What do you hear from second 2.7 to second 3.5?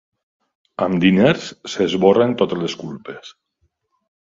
culpes.